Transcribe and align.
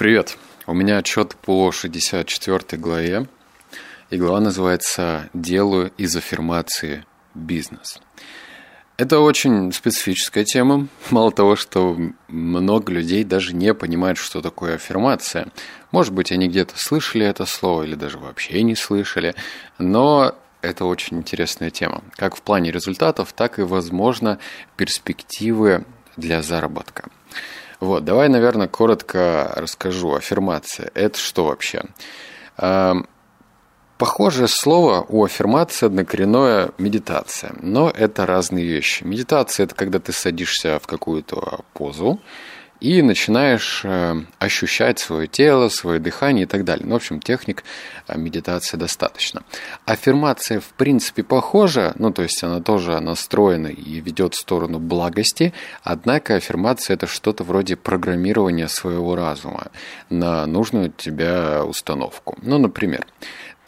Привет. 0.00 0.38
У 0.66 0.72
меня 0.72 0.96
отчет 0.96 1.36
по 1.36 1.70
64 1.70 2.80
главе, 2.80 3.28
и 4.08 4.16
глава 4.16 4.40
называется 4.40 5.28
«Делаю 5.34 5.92
из 5.98 6.16
аффирмации 6.16 7.04
бизнес». 7.34 8.00
Это 8.96 9.20
очень 9.20 9.70
специфическая 9.74 10.46
тема. 10.46 10.88
Мало 11.10 11.32
того, 11.32 11.54
что 11.54 11.98
много 12.28 12.90
людей 12.90 13.24
даже 13.24 13.54
не 13.54 13.74
понимают, 13.74 14.16
что 14.16 14.40
такое 14.40 14.76
аффирмация. 14.76 15.48
Может 15.90 16.14
быть, 16.14 16.32
они 16.32 16.48
где-то 16.48 16.78
слышали 16.78 17.26
это 17.26 17.44
слово 17.44 17.82
или 17.82 17.94
даже 17.94 18.16
вообще 18.16 18.62
не 18.62 18.76
слышали, 18.76 19.34
но 19.76 20.34
это 20.62 20.86
очень 20.86 21.18
интересная 21.18 21.68
тема. 21.68 22.02
Как 22.16 22.36
в 22.36 22.40
плане 22.40 22.70
результатов, 22.70 23.34
так 23.34 23.58
и, 23.58 23.62
возможно, 23.64 24.38
перспективы 24.78 25.84
для 26.16 26.40
заработка. 26.40 27.10
Вот, 27.80 28.04
давай, 28.04 28.28
наверное, 28.28 28.68
коротко 28.68 29.52
расскажу. 29.56 30.14
Аффирмация– 30.14 30.90
это 30.94 31.18
что 31.18 31.46
вообще? 31.46 31.82
Похожее 33.96 34.48
слово 34.48 35.04
у 35.08 35.24
аффирмации 35.24 35.86
однокоренное 35.86 36.70
медитация, 36.78 37.52
но 37.60 37.90
это 37.90 38.24
разные 38.26 38.64
вещи. 38.66 39.02
Медитация– 39.04 39.64
это 39.66 39.74
когда 39.74 39.98
ты 39.98 40.12
садишься 40.12 40.78
в 40.78 40.86
какую-то 40.86 41.60
позу, 41.74 42.20
и 42.80 43.02
начинаешь 43.02 43.82
э, 43.84 44.22
ощущать 44.38 44.98
свое 44.98 45.26
тело, 45.26 45.68
свое 45.68 46.00
дыхание 46.00 46.44
и 46.44 46.46
так 46.46 46.64
далее. 46.64 46.86
Ну, 46.86 46.94
в 46.94 46.96
общем, 46.96 47.20
техник 47.20 47.62
э, 48.08 48.18
медитации 48.18 48.76
достаточно. 48.76 49.42
Аффирмация, 49.84 50.60
в 50.60 50.72
принципе, 50.74 51.22
похожа, 51.22 51.92
ну, 51.98 52.10
то 52.10 52.22
есть 52.22 52.42
она 52.42 52.60
тоже 52.60 52.98
настроена 53.00 53.68
и 53.68 54.00
ведет 54.00 54.34
в 54.34 54.38
сторону 54.38 54.78
благости, 54.78 55.52
однако 55.82 56.36
аффирмация– 56.36 56.94
это 56.96 57.06
что-то 57.06 57.44
вроде 57.44 57.76
программирования 57.76 58.68
своего 58.68 59.14
разума 59.14 59.68
на 60.08 60.46
нужную 60.46 60.90
тебя 60.90 61.64
установку. 61.64 62.36
Ну, 62.42 62.58
например, 62.58 63.06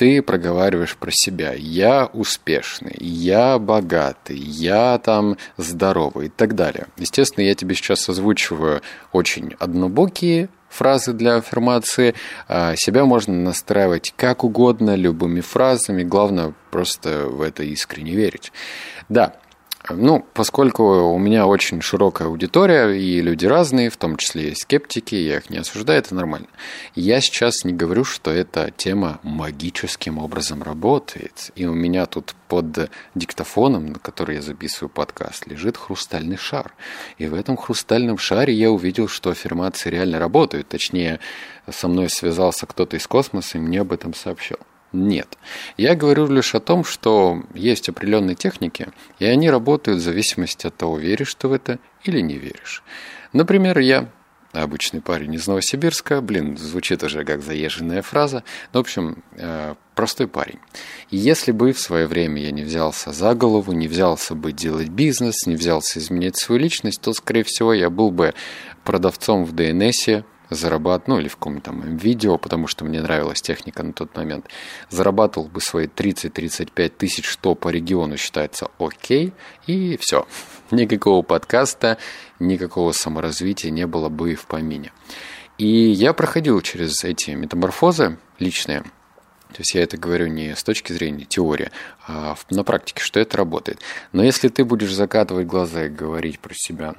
ты 0.02 0.20
проговариваешь 0.20 0.96
про 0.96 1.12
себя. 1.12 1.52
Я 1.56 2.06
успешный, 2.06 2.96
я 2.98 3.56
богатый, 3.60 4.36
я 4.36 4.98
там 4.98 5.36
здоровый 5.56 6.26
и 6.26 6.28
так 6.28 6.56
далее. 6.56 6.88
Естественно, 6.96 7.44
я 7.44 7.54
тебе 7.54 7.76
сейчас 7.76 8.08
озвучиваю 8.08 8.82
очень 9.12 9.54
однобокие 9.60 10.48
фразы 10.68 11.12
для 11.12 11.36
аффирмации. 11.36 12.16
А 12.48 12.74
себя 12.74 13.04
можно 13.04 13.32
настраивать 13.32 14.12
как 14.16 14.42
угодно, 14.42 14.96
любыми 14.96 15.40
фразами. 15.40 16.02
Главное 16.02 16.52
просто 16.72 17.28
в 17.28 17.40
это 17.40 17.62
искренне 17.62 18.16
верить. 18.16 18.50
Да, 19.08 19.36
ну, 19.96 20.24
поскольку 20.34 21.12
у 21.12 21.18
меня 21.18 21.46
очень 21.46 21.80
широкая 21.80 22.28
аудитория, 22.28 22.90
и 22.90 23.20
люди 23.20 23.46
разные, 23.46 23.90
в 23.90 23.96
том 23.96 24.16
числе 24.16 24.50
и 24.50 24.54
скептики, 24.54 25.14
я 25.14 25.38
их 25.38 25.50
не 25.50 25.58
осуждаю, 25.58 25.98
это 25.98 26.14
нормально. 26.14 26.48
Я 26.94 27.20
сейчас 27.20 27.64
не 27.64 27.72
говорю, 27.72 28.04
что 28.04 28.30
эта 28.30 28.70
тема 28.76 29.20
магическим 29.22 30.18
образом 30.18 30.62
работает. 30.62 31.50
И 31.54 31.66
у 31.66 31.74
меня 31.74 32.06
тут 32.06 32.34
под 32.48 32.90
диктофоном, 33.14 33.86
на 33.86 33.98
который 33.98 34.36
я 34.36 34.42
записываю 34.42 34.90
подкаст, 34.90 35.46
лежит 35.46 35.76
хрустальный 35.76 36.36
шар. 36.36 36.74
И 37.18 37.26
в 37.26 37.34
этом 37.34 37.56
хрустальном 37.56 38.18
шаре 38.18 38.52
я 38.52 38.70
увидел, 38.70 39.08
что 39.08 39.30
аффирмации 39.30 39.90
реально 39.90 40.18
работают. 40.18 40.68
Точнее, 40.68 41.20
со 41.70 41.88
мной 41.88 42.10
связался 42.10 42.66
кто-то 42.66 42.96
из 42.96 43.06
космоса 43.06 43.58
и 43.58 43.60
мне 43.60 43.80
об 43.80 43.92
этом 43.92 44.14
сообщил. 44.14 44.58
Нет. 44.92 45.38
Я 45.76 45.94
говорю 45.94 46.26
лишь 46.26 46.54
о 46.54 46.60
том, 46.60 46.84
что 46.84 47.42
есть 47.54 47.88
определенные 47.88 48.34
техники, 48.34 48.88
и 49.18 49.24
они 49.24 49.50
работают 49.50 50.00
в 50.00 50.02
зависимости 50.02 50.66
от 50.66 50.76
того, 50.76 50.98
веришь 50.98 51.34
ты 51.34 51.48
в 51.48 51.52
это 51.52 51.78
или 52.04 52.20
не 52.20 52.36
веришь. 52.36 52.82
Например, 53.32 53.78
я 53.78 54.10
обычный 54.52 55.00
парень 55.00 55.34
из 55.34 55.46
Новосибирска, 55.46 56.20
блин, 56.20 56.58
звучит 56.58 57.02
уже 57.02 57.24
как 57.24 57.42
заезженная 57.42 58.02
фраза, 58.02 58.44
но, 58.72 58.80
в 58.80 58.82
общем, 58.82 59.22
э, 59.32 59.74
простой 59.94 60.28
парень. 60.28 60.58
Если 61.10 61.52
бы 61.52 61.72
в 61.72 61.80
свое 61.80 62.06
время 62.06 62.42
я 62.42 62.50
не 62.50 62.62
взялся 62.62 63.12
за 63.12 63.34
голову, 63.34 63.72
не 63.72 63.88
взялся 63.88 64.34
бы 64.34 64.52
делать 64.52 64.88
бизнес, 64.88 65.46
не 65.46 65.56
взялся 65.56 65.98
изменять 65.98 66.36
свою 66.36 66.60
личность, 66.60 67.00
то, 67.00 67.14
скорее 67.14 67.44
всего, 67.44 67.72
я 67.72 67.88
был 67.88 68.10
бы 68.10 68.34
продавцом 68.84 69.44
в 69.44 69.52
ДНСе, 69.52 70.24
зарабатывал, 70.54 71.16
ну 71.16 71.20
или 71.20 71.28
в 71.28 71.36
каком-то 71.36 71.70
там 71.70 71.96
видео, 71.96 72.38
потому 72.38 72.66
что 72.66 72.84
мне 72.84 73.00
нравилась 73.00 73.42
техника 73.42 73.82
на 73.82 73.92
тот 73.92 74.16
момент, 74.16 74.46
зарабатывал 74.90 75.48
бы 75.48 75.60
свои 75.60 75.86
30-35 75.86 76.88
тысяч, 76.90 77.24
что 77.24 77.54
по 77.54 77.68
региону 77.68 78.16
считается 78.16 78.68
окей, 78.78 79.32
и 79.66 79.96
все. 80.00 80.26
Никакого 80.70 81.22
подкаста, 81.22 81.98
никакого 82.38 82.92
саморазвития 82.92 83.70
не 83.70 83.86
было 83.86 84.08
бы 84.08 84.32
и 84.32 84.34
в 84.34 84.46
помине. 84.46 84.92
И 85.58 85.66
я 85.66 86.12
проходил 86.12 86.60
через 86.60 87.04
эти 87.04 87.30
метаморфозы 87.30 88.18
личные, 88.38 88.84
то 89.52 89.58
есть 89.60 89.74
я 89.74 89.82
это 89.82 89.96
говорю 89.98 90.28
не 90.28 90.56
с 90.56 90.64
точки 90.64 90.92
зрения 90.92 91.24
теории, 91.24 91.70
а 92.06 92.36
на 92.50 92.64
практике, 92.64 93.02
что 93.02 93.20
это 93.20 93.36
работает. 93.36 93.80
Но 94.12 94.24
если 94.24 94.48
ты 94.48 94.64
будешь 94.64 94.92
закатывать 94.92 95.46
глаза 95.46 95.84
и 95.84 95.88
говорить 95.90 96.40
про 96.40 96.54
себя, 96.56 96.94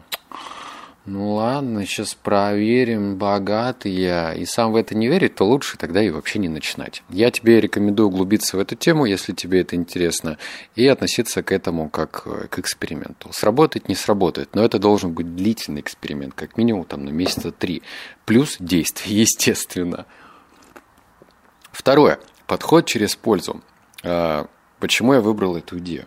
ну 1.06 1.34
ладно, 1.34 1.86
сейчас 1.86 2.14
проверим, 2.14 3.18
богатый 3.18 3.92
я, 3.92 4.34
и 4.34 4.46
сам 4.46 4.72
в 4.72 4.78
это 4.78 4.96
не 4.96 5.10
верить, 5.10 5.36
то 5.36 5.44
лучше 5.44 5.78
тогда 5.78 6.02
и 6.02 6.10
вообще 6.10 6.40
не 6.40 6.48
начинать. 6.48 7.04
Я 7.10 7.30
тебе 7.30 7.60
рекомендую 7.60 8.08
углубиться 8.08 8.56
в 8.56 8.62
эту 8.62 8.76
тему, 8.76 9.04
если 9.04 9.34
тебе 9.34 9.60
это 9.62 9.76
интересно, 9.76 10.38
и 10.76 10.88
относиться 10.88 11.44
к 11.44 11.52
этому 11.52 11.90
как 11.90 12.24
э, 12.26 12.48
к 12.48 12.58
эксперименту. 12.60 13.34
Сработает, 13.34 13.90
не 13.90 13.96
сработает, 13.96 14.56
но 14.56 14.64
это 14.64 14.80
должен 14.80 15.12
быть 15.12 15.36
длительный 15.36 15.82
эксперимент, 15.82 16.36
как 16.36 16.56
минимум 16.56 16.86
там 16.86 17.04
на 17.04 17.10
месяца 17.10 17.52
три, 17.52 17.84
плюс 18.24 18.56
действие, 18.60 19.20
естественно. 19.22 20.06
Второе. 21.74 22.20
Подход 22.48 22.86
через 22.86 23.18
пользу. 23.18 23.62
А, 24.04 24.48
почему 24.80 25.16
я 25.16 25.20
выбрал 25.20 25.58
эту 25.58 25.80
идею? 25.80 26.06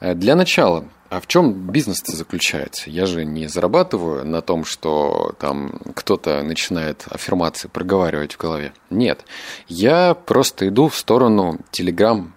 Э, 0.00 0.14
для 0.14 0.34
начала, 0.34 0.88
а 1.10 1.20
в 1.20 1.26
чем 1.26 1.52
бизнес-то 1.70 2.14
заключается? 2.14 2.90
Я 2.90 3.06
же 3.06 3.24
не 3.24 3.46
зарабатываю 3.46 4.26
на 4.26 4.42
том, 4.42 4.64
что 4.64 5.34
там 5.38 5.80
кто-то 5.94 6.42
начинает 6.42 7.04
аффирмации 7.10 7.68
проговаривать 7.68 8.34
в 8.34 8.38
голове. 8.38 8.72
Нет. 8.90 9.24
Я 9.68 10.14
просто 10.14 10.68
иду 10.68 10.88
в 10.88 10.96
сторону 10.96 11.58
телеграм 11.70 12.34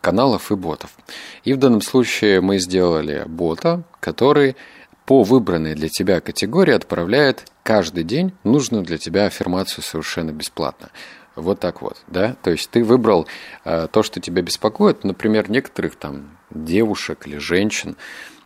каналов 0.00 0.50
и 0.50 0.56
ботов. 0.56 0.90
И 1.44 1.52
в 1.52 1.58
данном 1.58 1.82
случае 1.82 2.40
мы 2.40 2.58
сделали 2.58 3.24
бота, 3.26 3.82
который 4.00 4.56
по 5.06 5.22
выбранной 5.22 5.74
для 5.74 5.88
тебя 5.88 6.20
категории 6.20 6.74
отправляет 6.74 7.46
каждый 7.62 8.04
день 8.04 8.32
нужную 8.44 8.84
для 8.84 8.98
тебя 8.98 9.26
аффирмацию 9.26 9.82
совершенно 9.82 10.30
бесплатно. 10.30 10.90
Вот 11.36 11.60
так 11.60 11.82
вот, 11.82 12.02
да? 12.06 12.36
То 12.42 12.50
есть 12.50 12.70
ты 12.70 12.82
выбрал 12.84 13.26
э, 13.64 13.88
то, 13.90 14.02
что 14.02 14.20
тебя 14.20 14.42
беспокоит. 14.42 15.04
Например, 15.04 15.50
некоторых 15.50 15.96
там 15.96 16.38
девушек 16.50 17.26
или 17.26 17.38
женщин 17.38 17.96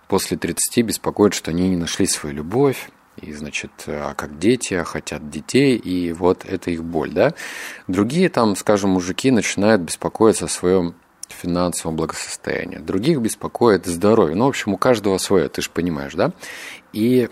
после 0.08 0.36
30 0.36 0.84
беспокоит, 0.84 1.34
что 1.34 1.50
они 1.50 1.70
не 1.70 1.76
нашли 1.76 2.06
свою 2.06 2.36
любовь, 2.36 2.90
и, 3.20 3.32
значит, 3.32 3.70
а 3.86 4.14
как 4.14 4.38
дети, 4.38 4.74
а 4.74 4.84
хотят 4.84 5.30
детей, 5.30 5.76
и 5.76 6.12
вот 6.12 6.44
это 6.44 6.70
их 6.70 6.82
боль, 6.84 7.12
да. 7.12 7.34
Другие 7.86 8.28
там, 8.28 8.56
скажем, 8.56 8.90
мужики 8.90 9.30
начинают 9.30 9.82
беспокоиться 9.82 10.46
о 10.46 10.48
своем 10.48 10.94
финансовом 11.28 11.96
благосостоянии. 11.96 12.78
Других 12.78 13.20
беспокоит 13.20 13.86
здоровье. 13.86 14.36
Ну, 14.36 14.46
в 14.46 14.48
общем, 14.48 14.74
у 14.74 14.78
каждого 14.78 15.18
свое, 15.18 15.48
ты 15.48 15.62
же 15.62 15.70
понимаешь, 15.70 16.14
да? 16.14 16.32
И 16.92 17.28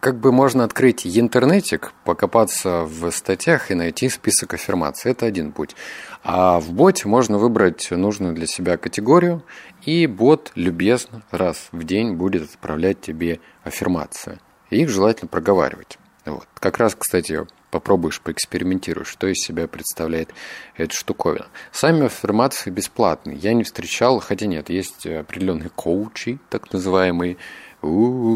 как 0.00 0.18
бы 0.18 0.32
можно 0.32 0.64
открыть 0.64 1.06
интернетик, 1.06 1.92
покопаться 2.04 2.84
в 2.84 3.10
статьях 3.10 3.70
и 3.70 3.74
найти 3.74 4.08
список 4.08 4.54
аффирмаций. 4.54 5.12
Это 5.12 5.26
один 5.26 5.52
путь. 5.52 5.76
А 6.22 6.58
в 6.60 6.72
боте 6.72 7.08
можно 7.08 7.38
выбрать 7.38 7.90
нужную 7.90 8.34
для 8.34 8.46
себя 8.46 8.76
категорию, 8.76 9.42
и 9.84 10.06
бот 10.06 10.52
любезно 10.54 11.22
раз 11.30 11.68
в 11.72 11.84
день 11.84 12.14
будет 12.14 12.50
отправлять 12.50 13.00
тебе 13.00 13.40
аффирмации. 13.62 14.38
И 14.70 14.82
их 14.82 14.88
желательно 14.88 15.28
проговаривать. 15.28 15.98
Вот. 16.24 16.48
Как 16.54 16.78
раз, 16.78 16.96
кстати, 16.96 17.46
попробуешь, 17.70 18.20
поэкспериментируешь, 18.20 19.06
что 19.08 19.28
из 19.28 19.36
себя 19.36 19.68
представляет 19.68 20.30
эта 20.76 20.94
штуковина. 20.94 21.46
Сами 21.70 22.06
аффирмации 22.06 22.70
бесплатные. 22.70 23.36
Я 23.36 23.54
не 23.54 23.62
встречал, 23.62 24.18
хотя 24.18 24.46
нет, 24.46 24.68
есть 24.68 25.06
определенные 25.06 25.70
коучи, 25.70 26.40
так 26.50 26.72
называемые, 26.72 27.36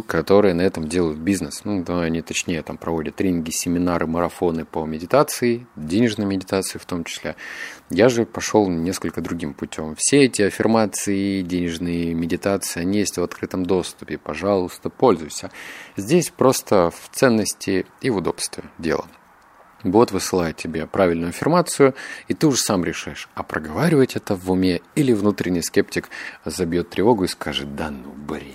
которые 0.06 0.54
на 0.54 0.62
этом 0.62 0.88
делают 0.88 1.18
бизнес. 1.18 1.62
Ну, 1.64 1.82
да, 1.82 2.02
они 2.02 2.22
точнее 2.22 2.62
там 2.62 2.76
проводят 2.76 3.16
тренинги, 3.16 3.50
семинары, 3.50 4.06
марафоны 4.06 4.64
по 4.64 4.84
медитации, 4.84 5.66
денежной 5.76 6.26
медитации 6.26 6.78
в 6.78 6.84
том 6.84 7.04
числе. 7.04 7.36
Я 7.90 8.08
же 8.08 8.26
пошел 8.26 8.68
несколько 8.68 9.20
другим 9.20 9.54
путем. 9.54 9.94
Все 9.96 10.24
эти 10.24 10.42
аффирмации, 10.42 11.42
денежные 11.42 12.14
медитации, 12.14 12.80
они 12.80 12.98
есть 12.98 13.18
в 13.18 13.22
открытом 13.22 13.64
доступе. 13.64 14.18
Пожалуйста, 14.18 14.90
пользуйся. 14.90 15.50
Здесь 15.96 16.30
просто 16.30 16.90
в 16.90 17.10
ценности 17.14 17.86
и 18.00 18.10
в 18.10 18.16
удобстве 18.16 18.64
дело. 18.78 19.06
Бот 19.82 20.12
высылает 20.12 20.56
тебе 20.56 20.86
правильную 20.86 21.30
аффирмацию, 21.30 21.94
и 22.28 22.34
ты 22.34 22.46
уже 22.46 22.58
сам 22.58 22.84
решаешь, 22.84 23.30
а 23.34 23.42
проговаривать 23.42 24.14
это 24.14 24.36
в 24.36 24.50
уме 24.50 24.82
или 24.94 25.14
внутренний 25.14 25.62
скептик 25.62 26.10
забьет 26.44 26.90
тревогу 26.90 27.24
и 27.24 27.28
скажет, 27.28 27.74
да 27.74 27.90
ну 27.90 28.12
бред 28.12 28.49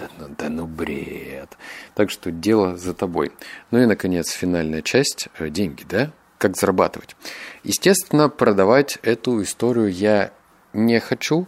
да 0.00 0.08
ну, 0.18 0.34
да 0.36 0.48
ну 0.48 0.66
бред. 0.66 1.56
Так 1.94 2.10
что 2.10 2.30
дело 2.30 2.76
за 2.76 2.94
тобой. 2.94 3.32
Ну 3.70 3.78
и, 3.78 3.86
наконец, 3.86 4.30
финальная 4.30 4.82
часть– 4.82 5.28
деньги, 5.40 5.84
да? 5.88 6.10
Как 6.38 6.56
зарабатывать? 6.56 7.16
Естественно, 7.64 8.30
продавать 8.30 8.98
эту 9.02 9.42
историю 9.42 9.92
я 9.92 10.32
не 10.72 10.98
хочу, 11.00 11.46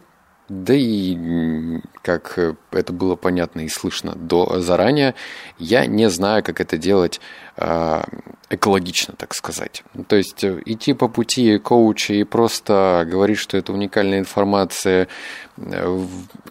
да 0.48 0.74
и, 0.74 1.80
как 2.02 2.38
это 2.72 2.92
было 2.92 3.16
понятно 3.16 3.60
и 3.60 3.68
слышно 3.68 4.14
до 4.14 4.60
заранее, 4.60 5.14
я 5.58 5.86
не 5.86 6.10
знаю, 6.10 6.44
как 6.44 6.60
это 6.60 6.76
делать 6.76 7.20
э, 7.56 8.02
экологично, 8.50 9.14
так 9.16 9.34
сказать. 9.34 9.82
То 10.08 10.16
есть 10.16 10.44
э, 10.44 10.60
идти 10.66 10.92
по 10.92 11.08
пути 11.08 11.58
коуча 11.58 12.12
и 12.14 12.24
просто 12.24 13.06
говорить, 13.08 13.38
что 13.38 13.56
это 13.56 13.72
уникальная 13.72 14.18
информация, 14.18 15.08
э, 15.56 16.06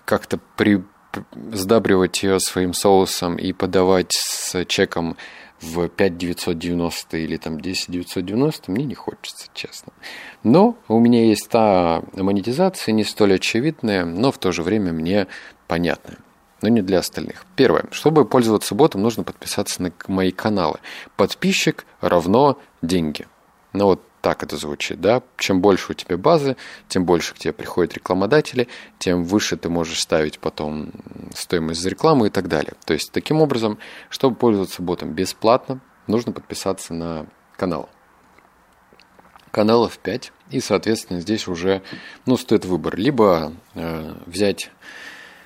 как-то 0.05 0.39
при, 0.57 0.81
сдабривать 1.51 2.23
ее 2.23 2.39
своим 2.39 2.73
соусом 2.73 3.35
и 3.37 3.53
подавать 3.53 4.11
с 4.11 4.65
чеком 4.65 5.17
в 5.61 5.87
5990 5.89 7.17
или 7.17 7.37
там 7.37 7.59
10990 7.59 8.71
мне 8.71 8.85
не 8.85 8.95
хочется, 8.95 9.47
честно. 9.53 9.93
Но 10.43 10.75
у 10.87 10.99
меня 10.99 11.25
есть 11.25 11.49
та 11.49 12.01
монетизация, 12.13 12.93
не 12.93 13.03
столь 13.03 13.35
очевидная, 13.35 14.05
но 14.05 14.31
в 14.31 14.37
то 14.37 14.51
же 14.51 14.63
время 14.63 14.91
мне 14.91 15.27
понятная. 15.67 16.17
Но 16.61 16.69
не 16.69 16.81
для 16.81 16.99
остальных. 16.99 17.45
Первое. 17.55 17.85
Чтобы 17.91 18.25
пользоваться 18.25 18.75
ботом, 18.75 19.01
нужно 19.01 19.23
подписаться 19.23 19.81
на 19.81 19.91
мои 20.07 20.31
каналы. 20.31 20.79
Подписчик 21.15 21.85
равно 22.01 22.59
деньги. 22.83 23.27
Ну 23.73 23.85
вот 23.85 24.03
так 24.21 24.43
это 24.43 24.55
звучит, 24.57 25.01
да? 25.01 25.21
Чем 25.37 25.61
больше 25.61 25.91
у 25.91 25.95
тебя 25.95 26.17
базы, 26.17 26.55
тем 26.87 27.05
больше 27.05 27.33
к 27.33 27.39
тебе 27.39 27.53
приходят 27.53 27.93
рекламодатели, 27.93 28.67
тем 28.99 29.23
выше 29.23 29.57
ты 29.57 29.69
можешь 29.69 29.99
ставить 29.99 30.39
потом 30.39 30.91
стоимость 31.33 31.81
за 31.81 31.89
рекламу 31.89 32.25
и 32.25 32.29
так 32.29 32.47
далее. 32.47 32.73
То 32.85 32.93
есть, 32.93 33.11
таким 33.11 33.41
образом, 33.41 33.79
чтобы 34.09 34.35
пользоваться 34.35 34.81
ботом 34.81 35.13
бесплатно, 35.13 35.81
нужно 36.07 36.31
подписаться 36.31 36.93
на 36.93 37.25
канал. 37.57 37.89
Каналов 39.51 39.97
5, 39.97 40.31
и, 40.51 40.59
соответственно, 40.61 41.19
здесь 41.19 41.47
уже, 41.47 41.81
ну, 42.25 42.37
стоит 42.37 42.63
выбор. 42.63 42.95
Либо 42.95 43.53
э, 43.73 44.13
взять, 44.25 44.71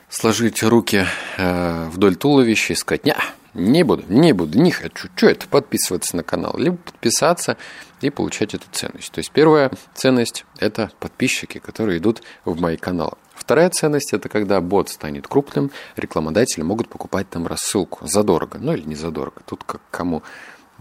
сложить 0.09 0.61
руки 0.61 1.05
э, 1.37 1.89
вдоль 1.89 2.15
туловища 2.15 2.73
и 2.73 2.75
сказать, 2.75 3.05
не, 3.05 3.15
не 3.55 3.83
буду, 3.83 4.03
не 4.09 4.33
буду, 4.33 4.59
не 4.59 4.71
хочу. 4.71 5.07
Что 5.15 5.27
это? 5.27 5.47
Подписываться 5.47 6.15
на 6.15 6.23
канал. 6.23 6.55
Либо 6.57 6.77
подписаться 6.77 7.57
и 8.01 8.09
получать 8.09 8.53
эту 8.53 8.65
ценность. 8.71 9.11
То 9.11 9.19
есть 9.19 9.31
первая 9.31 9.71
ценность– 9.93 10.45
это 10.59 10.91
подписчики, 10.99 11.59
которые 11.59 11.97
идут 11.97 12.21
в 12.43 12.59
мои 12.59 12.77
каналы. 12.77 13.13
Вторая 13.33 13.69
ценность– 13.69 14.13
это 14.13 14.27
когда 14.27 14.59
бот 14.59 14.89
станет 14.89 15.27
крупным, 15.27 15.71
рекламодатели 15.95 16.63
могут 16.63 16.89
покупать 16.89 17.29
там 17.29 17.47
рассылку 17.47 18.05
задорого, 18.07 18.57
ну 18.59 18.73
или 18.73 18.83
не 18.83 18.95
задорого, 18.95 19.41
тут 19.45 19.63
как 19.63 19.81
кому 19.91 20.23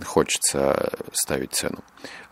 хочется 0.02 0.90
ставить 1.12 1.52
цену. 1.52 1.78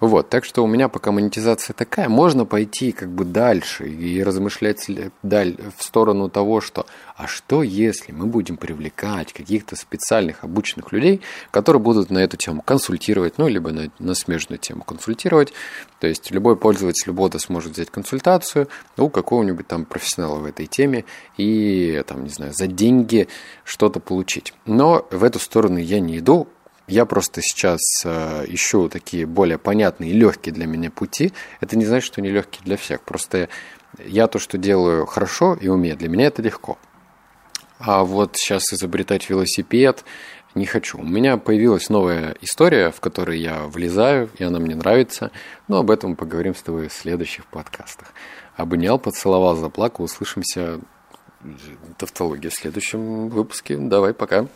Вот, 0.01 0.29
так 0.29 0.45
что 0.45 0.65
у 0.65 0.67
меня 0.67 0.89
пока 0.89 1.13
монетизация 1.13 1.75
такая, 1.75 2.09
можно 2.09 2.45
пойти 2.45 2.91
как 2.91 3.09
бы 3.09 3.25
дальше 3.25 3.89
и 3.89 4.23
размышлять 4.23 4.89
в 4.89 5.73
сторону 5.79 6.29
того, 6.29 6.61
что 6.61 6.87
а 7.17 7.29
что 7.29 7.63
если 7.63 8.11
мы 8.11 8.27
будем 8.27 8.57
привлекать 8.57 9.33
каких-то 9.33 9.77
специальных 9.77 10.43
обученных 10.43 10.91
людей, 10.93 11.21
которые 11.53 11.81
будут 11.81 12.11
на 12.11 12.19
эту 12.19 12.37
тему 12.37 12.63
консультировать, 12.63 13.39
ну, 13.39 13.47
либо 13.47 13.71
на, 13.71 13.91
на 14.01 14.15
смежную 14.15 14.59
тему 14.59 14.83
консультировать, 14.83 15.53
то 16.01 16.09
есть 16.09 16.33
любой 16.33 16.57
пользователь 16.57 17.13
бота 17.13 17.39
сможет 17.39 17.75
взять 17.75 17.91
консультацию 17.91 18.69
у 18.97 19.09
какого-нибудь 19.09 19.69
там 19.69 19.85
профессионала 19.85 20.41
в 20.41 20.47
этой 20.47 20.67
теме 20.67 21.05
и, 21.37 22.03
там, 22.09 22.25
не 22.25 22.31
знаю, 22.31 22.53
за 22.53 22.67
деньги 22.67 23.29
что-то 23.63 24.01
получить. 24.01 24.53
Но 24.67 25.07
в 25.13 25.23
эту 25.23 25.39
сторону 25.39 25.79
я 25.79 26.01
не 26.01 26.19
иду, 26.19 26.49
я 26.93 27.07
просто 27.07 27.41
сейчас 27.41 27.81
э, 28.05 28.45
ищу 28.49 28.89
такие 28.89 29.27
более 29.27 29.59
понятные 29.59 30.13
легкие 30.13 30.55
для 30.55 30.67
меня 30.67 30.91
пути. 30.91 31.33
Это 31.61 31.77
не 31.77 31.87
значит, 31.87 32.07
что 32.07 32.21
они 32.21 32.31
легкие 32.31 32.63
для 32.65 32.77
всех. 32.77 33.01
Просто 33.03 33.49
я 33.99 34.27
то, 34.27 34.39
что 34.39 34.59
делаю 34.59 35.07
хорошо 35.07 35.55
и 35.55 35.69
умею, 35.69 35.97
для 35.97 36.09
меня 36.09 36.27
это 36.27 36.43
легко. 36.43 36.79
А 37.79 38.05
вот 38.05 38.37
сейчас 38.37 38.73
изобретать 38.73 39.29
велосипед 39.31 40.05
не 40.55 40.67
хочу. 40.67 40.99
У 40.99 41.05
меня 41.05 41.39
появилась 41.39 41.89
новая 41.89 42.37
история, 42.43 42.91
в 42.91 43.01
которой 43.01 43.41
я 43.41 43.65
влезаю, 43.65 44.29
и 44.39 44.45
она 44.45 44.59
мне 44.59 44.75
нравится. 44.75 45.31
Но 45.69 45.79
об 45.79 45.91
этом 45.91 46.15
поговорим 46.15 46.55
с 46.55 46.63
тобой 46.63 46.89
в 46.89 46.93
следующих 46.93 47.47
подкастах. 47.47 48.13
Обнял, 48.57 48.99
поцеловал, 48.99 49.57
заплакал. 49.57 50.05
Услышимся. 50.05 50.79
Тавтология 51.99 52.51
в 52.51 52.55
следующем 52.55 53.29
выпуске. 53.29 53.77
Давай, 53.77 54.15
пока. 54.15 54.47